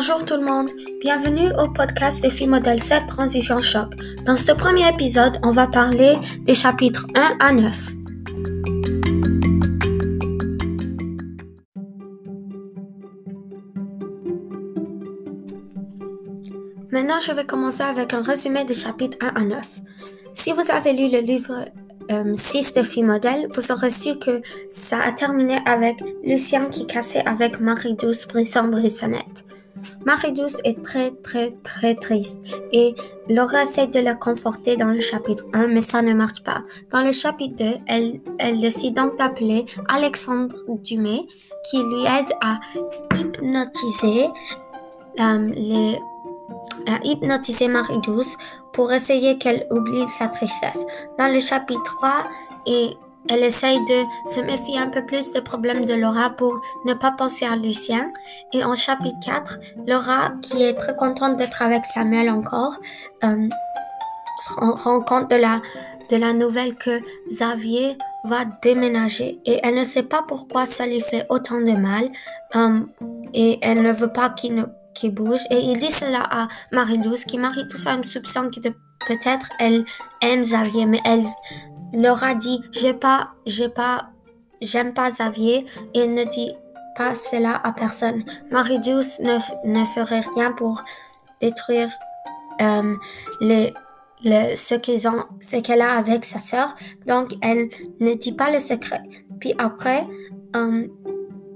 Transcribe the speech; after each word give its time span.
Bonjour 0.00 0.24
tout 0.24 0.36
le 0.36 0.44
monde, 0.44 0.70
bienvenue 1.00 1.50
au 1.58 1.72
podcast 1.72 2.22
des 2.22 2.30
filles 2.30 2.46
modèle 2.46 2.80
7 2.80 3.08
Transition 3.08 3.60
Choc. 3.60 3.94
Dans 4.24 4.36
ce 4.36 4.52
premier 4.52 4.88
épisode, 4.88 5.40
on 5.42 5.50
va 5.50 5.66
parler 5.66 6.14
des 6.46 6.54
chapitres 6.54 7.04
1 7.16 7.36
à 7.40 7.52
9. 7.52 7.94
Maintenant, 16.92 17.18
je 17.20 17.32
vais 17.32 17.44
commencer 17.44 17.82
avec 17.82 18.14
un 18.14 18.22
résumé 18.22 18.64
des 18.64 18.74
chapitres 18.74 19.18
1 19.20 19.26
à 19.34 19.42
9. 19.42 19.80
Si 20.32 20.52
vous 20.52 20.70
avez 20.70 20.92
lu 20.92 21.10
le 21.10 21.22
livre 21.22 21.64
6 22.36 22.72
de 22.74 22.84
filles 22.84 23.02
modèle, 23.02 23.48
vous 23.52 23.72
aurez 23.72 23.90
su 23.90 24.16
que 24.16 24.42
ça 24.70 25.00
a 25.00 25.10
terminé 25.10 25.58
avec 25.66 25.96
Lucien 26.22 26.66
qui 26.66 26.86
cassait 26.86 27.26
avec 27.26 27.58
Marie-Douce 27.58 28.28
Brisson-Brissonnette. 28.28 29.47
Marie-Douce 30.06 30.58
est 30.64 30.82
très 30.82 31.10
très 31.10 31.52
très 31.62 31.94
triste 31.94 32.40
et 32.72 32.94
Laura 33.28 33.62
essaie 33.64 33.86
de 33.86 34.00
la 34.00 34.14
conforter 34.14 34.76
dans 34.76 34.88
le 34.88 35.00
chapitre 35.00 35.44
1 35.52 35.68
mais 35.68 35.80
ça 35.80 36.02
ne 36.02 36.14
marche 36.14 36.42
pas. 36.42 36.62
Dans 36.90 37.02
le 37.02 37.12
chapitre 37.12 37.56
2, 37.56 37.64
elle, 38.38 38.60
décide 38.60 38.94
donc 38.94 39.18
d'appeler 39.18 39.66
Alexandre 39.88 40.56
Dumais 40.82 41.26
qui 41.70 41.78
lui 41.78 42.04
aide 42.06 42.32
à 42.40 42.60
hypnotiser 43.16 44.28
euh, 47.66 47.68
Marie-Douce 47.68 48.36
pour 48.72 48.92
essayer 48.92 49.38
qu'elle 49.38 49.66
oublie 49.70 50.08
sa 50.08 50.28
tristesse. 50.28 50.84
Dans 51.18 51.32
le 51.32 51.40
chapitre 51.40 51.82
3, 51.82 52.28
et 52.68 52.96
elle 53.28 53.42
essaye 53.42 53.78
de 53.84 54.30
se 54.32 54.40
méfier 54.40 54.78
un 54.78 54.88
peu 54.88 55.04
plus 55.04 55.32
des 55.32 55.42
problèmes 55.42 55.84
de 55.84 55.94
Laura 55.94 56.30
pour 56.30 56.60
ne 56.86 56.94
pas 56.94 57.10
penser 57.12 57.44
à 57.44 57.56
Lucien. 57.56 58.10
Et 58.52 58.64
en 58.64 58.74
chapitre 58.74 59.18
4, 59.24 59.58
Laura, 59.86 60.32
qui 60.42 60.62
est 60.62 60.74
très 60.74 60.96
contente 60.96 61.36
d'être 61.36 61.62
avec 61.62 61.84
Samuel 61.84 62.30
encore, 62.30 62.78
euh, 63.24 63.48
se 64.40 64.84
rend 64.84 65.00
compte 65.00 65.30
de 65.30 65.36
la, 65.36 65.60
de 66.10 66.16
la 66.16 66.32
nouvelle 66.32 66.74
que 66.76 67.00
Xavier 67.28 67.98
va 68.24 68.44
déménager. 68.62 69.40
Et 69.44 69.60
elle 69.62 69.74
ne 69.74 69.84
sait 69.84 70.02
pas 70.02 70.24
pourquoi 70.26 70.64
ça 70.64 70.86
lui 70.86 71.00
fait 71.00 71.26
autant 71.28 71.60
de 71.60 71.72
mal. 71.72 72.08
Euh, 72.56 72.80
et 73.34 73.58
elle 73.62 73.82
ne 73.82 73.92
veut 73.92 74.12
pas 74.12 74.30
qu'il 74.30 74.64
qui 74.94 75.10
bouge 75.10 75.40
et 75.50 75.58
il 75.58 75.78
dit 75.78 75.92
cela 75.92 76.26
à 76.28 76.48
Marie-Louise 76.72 77.24
qui 77.24 77.38
Marie 77.38 77.68
tout 77.68 77.76
ça 77.76 77.94
une 77.94 78.02
soupçon 78.02 78.50
que 78.50 78.68
peut-être 79.06 79.48
elle 79.60 79.84
aime 80.22 80.42
Xavier 80.42 80.86
mais 80.86 81.00
elle 81.04 81.22
leur 81.92 82.22
a 82.22 82.34
dit 82.34 82.62
j'ai 82.72 82.94
pas 82.94 83.30
j'ai 83.46 83.68
pas 83.68 84.10
j'aime 84.60 84.94
pas 84.94 85.10
Xavier 85.10 85.66
et 85.94 86.06
ne 86.06 86.24
dit 86.24 86.52
pas 86.96 87.14
cela 87.14 87.60
à 87.62 87.72
personne. 87.72 88.24
Marie-Douce 88.50 89.20
ne, 89.20 89.38
ne 89.64 89.84
ferait 89.84 90.24
rien 90.34 90.52
pour 90.52 90.82
détruire 91.40 91.88
euh, 92.60 92.94
le, 93.40 93.70
ce 94.56 94.74
qu'ils 94.74 95.06
ont, 95.08 95.24
ce 95.40 95.56
qu'elle 95.58 95.80
a 95.80 95.92
avec 95.92 96.24
sa 96.24 96.40
sœur. 96.40 96.74
Donc, 97.06 97.30
elle 97.40 97.68
ne 98.00 98.14
dit 98.14 98.32
pas 98.32 98.50
le 98.50 98.58
secret. 98.58 99.02
Puis 99.38 99.54
après, 99.58 100.04
euh, 100.56 100.88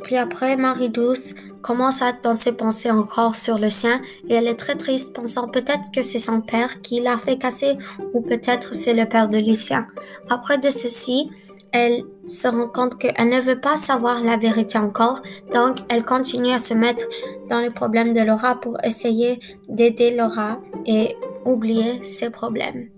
puis 0.03 0.17
après, 0.17 0.56
Marie-Douce 0.56 1.34
commence 1.62 2.03
à 2.03 2.11
être 2.11 2.22
dans 2.22 2.34
ses 2.34 2.53
pensées 2.53 2.91
encore 2.91 3.36
sur 3.36 3.58
le 3.58 3.70
sien 3.70 4.00
et 4.28 4.34
elle 4.34 4.48
est 4.48 4.56
très 4.56 4.75
triste 4.75 5.12
pensant 5.14 5.48
peut-être 5.48 5.91
que 5.95 6.03
c'est 6.03 6.19
son 6.19 6.41
père 6.41 6.81
qui 6.83 7.00
l'a 7.00 7.19
fait 7.19 7.39
casser 7.39 7.77
ou 8.12 8.20
peut-être 8.20 8.75
c'est 8.75 8.95
le 8.95 9.06
père 9.06 9.28
de 9.28 9.39
Lucien. 9.39 9.86
Après 10.28 10.58
de 10.58 10.70
ceci, 10.70 11.30
elle 11.73 12.03
se 12.27 12.48
rend 12.48 12.69
compte 12.69 12.98
qu'elle 12.98 13.28
ne 13.28 13.41
veut 13.41 13.61
pas 13.61 13.77
savoir 13.77 14.23
la 14.23 14.36
vérité 14.36 14.77
encore, 14.77 15.23
donc 15.55 15.78
elle 15.89 16.05
continue 16.05 16.51
à 16.51 16.58
se 16.58 16.74
mettre 16.74 17.07
dans 17.48 17.61
le 17.61 17.70
problème 17.70 18.12
de 18.12 18.20
Laura 18.20 18.61
pour 18.61 18.77
essayer 18.85 19.41
d'aider 19.68 20.14
Laura 20.14 20.61
et 20.86 21.17
oublier 21.46 22.05
ses 22.05 22.30
problèmes. 22.30 22.89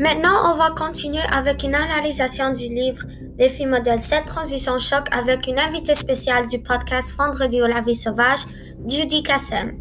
Maintenant, 0.00 0.50
on 0.50 0.56
va 0.56 0.70
continuer 0.70 1.20
avec 1.30 1.62
une 1.62 1.74
analysation 1.74 2.54
du 2.54 2.72
livre 2.72 3.02
Les 3.38 3.50
filles 3.50 3.66
modèles 3.66 4.00
7 4.00 4.24
transition 4.24 4.78
choc 4.78 5.04
avec 5.12 5.46
une 5.46 5.58
invitée 5.58 5.94
spéciale 5.94 6.48
du 6.48 6.58
podcast 6.58 7.14
Vendredi 7.18 7.60
au 7.60 7.66
la 7.66 7.82
vie 7.82 7.94
sauvage, 7.94 8.46
Judy 8.88 9.22
Kassem. 9.22 9.76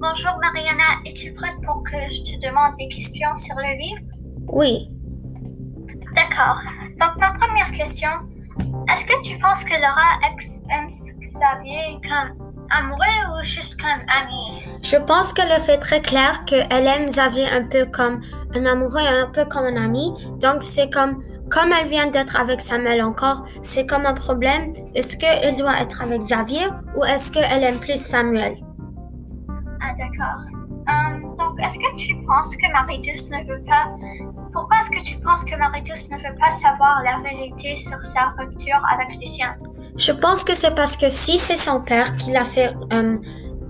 Bonjour 0.00 0.36
Mariana, 0.42 0.98
es-tu 1.06 1.32
prête 1.32 1.54
pour 1.64 1.80
que 1.84 1.96
je 2.12 2.22
te 2.24 2.44
demande 2.44 2.74
des 2.76 2.88
questions 2.88 3.38
sur 3.38 3.54
le 3.54 3.78
livre? 3.78 4.02
Oui. 4.48 4.90
D'accord. 6.16 6.58
Donc 6.98 7.16
ma 7.20 7.30
première 7.34 7.70
question, 7.70 8.10
est-ce 8.88 9.04
que 9.04 9.22
tu 9.22 9.38
penses 9.38 9.62
que 9.62 9.74
Laura 9.74 10.18
aime 10.26 10.88
Xavier 11.20 12.00
comme 12.02 12.39
amoureux 12.70 13.38
ou 13.38 13.44
juste 13.44 13.80
comme 13.80 14.00
ami? 14.08 14.62
Je 14.82 14.96
pense 14.96 15.32
qu'elle 15.32 15.48
le 15.48 15.60
fait 15.60 15.78
très 15.78 16.00
clair 16.00 16.44
qu'elle 16.44 16.86
aime 16.86 17.06
Xavier 17.06 17.48
un 17.48 17.64
peu 17.64 17.86
comme 17.86 18.20
un 18.54 18.66
amoureux 18.66 19.00
et 19.00 19.08
un 19.08 19.26
peu 19.26 19.44
comme 19.44 19.64
un 19.64 19.76
ami. 19.76 20.12
Donc 20.40 20.62
c'est 20.62 20.90
comme, 20.90 21.22
comme 21.50 21.72
elle 21.72 21.86
vient 21.86 22.06
d'être 22.06 22.38
avec 22.38 22.60
Samuel 22.60 23.02
encore, 23.02 23.44
c'est 23.62 23.86
comme 23.86 24.06
un 24.06 24.14
problème. 24.14 24.72
Est-ce 24.94 25.16
qu'elle 25.16 25.56
doit 25.56 25.80
être 25.80 26.02
avec 26.02 26.22
Xavier 26.22 26.66
ou 26.96 27.04
est-ce 27.04 27.30
qu'elle 27.30 27.62
aime 27.62 27.78
plus 27.78 28.00
Samuel? 28.00 28.56
Ah 29.82 29.92
d'accord. 29.98 30.40
Um, 30.88 31.36
donc 31.36 31.60
est-ce 31.60 31.78
que 31.78 31.96
tu 31.96 32.16
penses 32.26 32.56
que 32.56 32.72
Marie-Douce 32.72 33.30
ne 33.30 33.44
veut 33.44 33.62
pas... 33.64 33.88
Pourquoi 34.52 34.78
est-ce 34.80 34.90
que 34.90 35.04
tu 35.04 35.20
penses 35.20 35.44
que 35.44 35.54
Marie-Douce 35.56 36.10
ne 36.10 36.16
veut 36.16 36.34
pas 36.40 36.50
savoir 36.52 37.02
la 37.04 37.18
vérité 37.22 37.76
sur 37.76 38.02
sa 38.02 38.32
rupture 38.38 38.82
avec 38.90 39.20
Lucien? 39.20 39.54
Je 39.96 40.12
pense 40.12 40.44
que 40.44 40.54
c'est 40.54 40.74
parce 40.74 40.96
que 40.96 41.08
si 41.08 41.38
c'est 41.38 41.56
son 41.56 41.80
père 41.80 42.16
qui 42.16 42.32
l'a 42.32 42.44
fait 42.44 42.72
euh, 42.92 43.16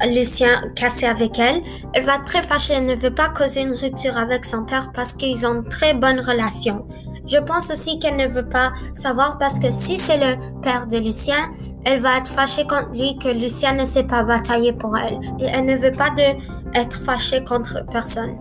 Lucien 0.06 0.62
casser 0.76 1.06
avec 1.06 1.38
elle, 1.38 1.62
elle 1.94 2.04
va 2.04 2.16
être 2.16 2.24
très 2.24 2.42
fâchée. 2.42 2.74
Elle 2.74 2.86
ne 2.86 2.94
veut 2.94 3.14
pas 3.14 3.28
causer 3.28 3.62
une 3.62 3.74
rupture 3.74 4.16
avec 4.16 4.44
son 4.44 4.64
père 4.64 4.90
parce 4.94 5.12
qu'ils 5.12 5.46
ont 5.46 5.56
une 5.56 5.68
très 5.68 5.94
bonne 5.94 6.20
relation. 6.20 6.86
Je 7.26 7.38
pense 7.38 7.70
aussi 7.70 7.98
qu'elle 7.98 8.16
ne 8.16 8.26
veut 8.26 8.48
pas 8.48 8.72
savoir 8.94 9.38
parce 9.38 9.58
que 9.58 9.70
si 9.70 9.98
c'est 9.98 10.16
le 10.16 10.60
père 10.62 10.86
de 10.86 10.98
Lucien, 10.98 11.50
elle 11.84 12.00
va 12.00 12.18
être 12.18 12.28
fâchée 12.28 12.66
contre 12.66 12.90
lui 12.92 13.16
que 13.18 13.28
Lucien 13.28 13.74
ne 13.74 13.84
sait 13.84 14.04
pas 14.04 14.22
batailler 14.22 14.72
pour 14.72 14.96
elle. 14.96 15.20
Et 15.38 15.44
elle 15.44 15.66
ne 15.66 15.76
veut 15.76 15.92
pas 15.92 16.10
de 16.10 16.78
être 16.78 16.96
fâchée 17.00 17.44
contre 17.44 17.84
personne. 17.92 18.36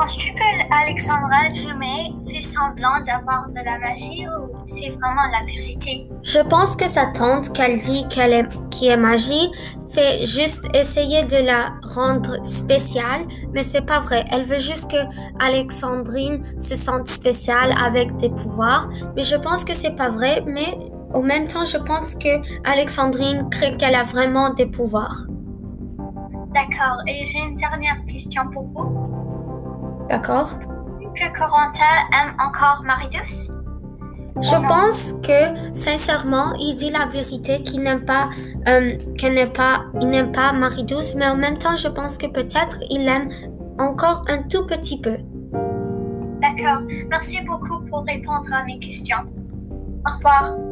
Penses-tu 0.00 0.32
que 0.32 0.82
Alexandra 0.82 1.48
Dumais 1.52 2.08
fait 2.26 2.40
semblant 2.40 3.04
d'avoir 3.04 3.50
de 3.50 3.62
la 3.62 3.78
magie 3.78 4.26
ou 4.26 4.50
c'est 4.64 4.88
vraiment 4.88 5.26
la 5.30 5.44
vérité? 5.44 6.08
Je 6.22 6.38
pense 6.38 6.74
que 6.74 6.88
sa 6.88 7.08
tante, 7.08 7.52
qu'elle 7.52 7.78
dit 7.78 8.08
qu'elle 8.08 8.32
est, 8.32 8.48
qui 8.70 8.88
est 8.88 8.96
magie, 8.96 9.52
fait 9.90 10.24
juste 10.24 10.74
essayer 10.74 11.24
de 11.24 11.44
la 11.44 11.74
rendre 11.82 12.42
spéciale, 12.46 13.26
mais 13.52 13.62
c'est 13.62 13.84
pas 13.84 14.00
vrai. 14.00 14.24
Elle 14.32 14.44
veut 14.44 14.58
juste 14.58 14.90
que 14.90 15.44
Alexandrine 15.44 16.42
se 16.58 16.76
sente 16.76 17.06
spéciale 17.06 17.74
avec 17.84 18.16
des 18.16 18.30
pouvoirs, 18.30 18.88
mais 19.14 19.22
je 19.22 19.36
pense 19.36 19.66
que 19.66 19.74
c'est 19.74 19.96
pas 19.96 20.08
vrai, 20.08 20.42
mais 20.46 20.78
au 21.12 21.20
même 21.20 21.46
temps, 21.46 21.64
je 21.64 21.76
pense 21.76 22.14
que 22.14 22.40
Alexandrine 22.66 23.50
crée 23.50 23.76
qu'elle 23.76 23.96
a 23.96 24.04
vraiment 24.04 24.54
des 24.54 24.64
pouvoirs. 24.64 25.26
D'accord, 26.54 27.02
et 27.06 27.26
j'ai 27.26 27.40
une 27.40 27.54
dernière 27.54 28.02
question 28.06 28.48
pour 28.50 28.64
vous. 28.64 29.09
D'accord. 30.10 30.58
Que 31.14 31.38
Corentin 31.38 31.84
aime 32.12 32.34
encore 32.40 32.82
Marie-Douce 32.84 33.50
Je 34.42 34.66
pense 34.66 35.12
que, 35.22 35.74
sincèrement, 35.74 36.52
il 36.58 36.74
dit 36.74 36.90
la 36.90 37.06
vérité 37.06 37.62
qu'il 37.62 37.82
n'aime 37.82 38.04
pas, 38.04 38.28
euh, 38.66 38.96
n'aime 39.22 39.52
pas, 39.52 39.84
il 40.00 40.10
n'aime 40.10 40.32
pas 40.32 40.52
Marie-Douce, 40.52 41.14
mais 41.14 41.28
en 41.28 41.36
même 41.36 41.58
temps, 41.58 41.76
je 41.76 41.88
pense 41.88 42.18
que 42.18 42.26
peut-être 42.26 42.78
il 42.90 43.06
aime 43.06 43.28
encore 43.78 44.24
un 44.28 44.38
tout 44.38 44.66
petit 44.66 45.00
peu. 45.00 45.16
D'accord. 46.40 46.82
Merci 47.08 47.40
beaucoup 47.42 47.80
pour 47.86 48.04
répondre 48.04 48.52
à 48.52 48.64
mes 48.64 48.78
questions. 48.78 49.24
Au 50.06 50.16
revoir. 50.16 50.69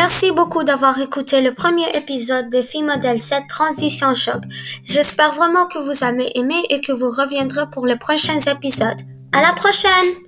Merci 0.00 0.30
beaucoup 0.30 0.62
d'avoir 0.62 0.96
écouté 1.00 1.40
le 1.40 1.52
premier 1.52 1.88
épisode 1.96 2.48
de 2.50 2.62
Filles 2.62 2.84
Modèle 2.84 3.20
7 3.20 3.48
Transition 3.48 4.14
Choc. 4.14 4.44
J'espère 4.84 5.34
vraiment 5.34 5.66
que 5.66 5.80
vous 5.80 6.04
avez 6.04 6.38
aimé 6.38 6.54
et 6.70 6.80
que 6.80 6.92
vous 6.92 7.10
reviendrez 7.10 7.68
pour 7.72 7.84
les 7.84 7.96
prochains 7.96 8.38
épisodes. 8.38 9.00
À 9.32 9.42
la 9.42 9.52
prochaine! 9.54 10.27